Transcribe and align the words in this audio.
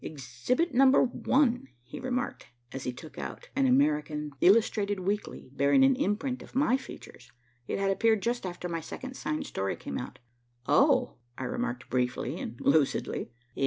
"Exhibit 0.03 0.73
Number 0.73 1.03
one," 1.03 1.67
he 1.83 1.99
remarked 1.99 2.47
as 2.71 2.85
he 2.85 2.91
took 2.91 3.19
out 3.19 3.49
an 3.55 3.67
American 3.67 4.31
illustrated 4.41 4.99
weekly 4.99 5.51
bearing 5.53 5.83
an 5.85 5.95
imprint 5.95 6.41
of 6.41 6.55
my 6.55 6.75
features. 6.75 7.31
It 7.67 7.77
had 7.77 7.91
appeared 7.91 8.23
just 8.23 8.43
after 8.43 8.67
my 8.67 8.81
second 8.81 9.13
signed 9.15 9.45
story 9.45 9.75
came 9.75 9.99
out. 9.99 10.17
"Oh," 10.65 11.17
I 11.37 11.43
remarked 11.43 11.91
briefly 11.91 12.39
and 12.39 12.59
lucidly. 12.61 13.29